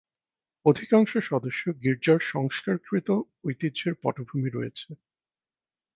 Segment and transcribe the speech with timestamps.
[0.65, 3.09] অধিকাংশ সদস্য গির্জার সংস্কারকৃত
[3.45, 4.89] ঐতিহ্যের পটভূমি রয়েছে।